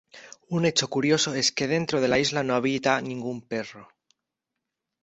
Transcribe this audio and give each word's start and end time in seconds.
Un 0.49 0.65
hecho 0.65 0.87
curioso 0.89 1.35
es 1.35 1.51
que 1.51 1.67
dentro 1.67 2.01
de 2.01 2.07
la 2.07 2.17
isla 2.17 2.41
no 2.41 2.55
habita 2.55 2.99
ningún 3.01 3.43
perro. 3.43 3.87